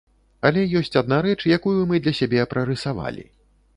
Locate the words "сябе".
2.21-2.47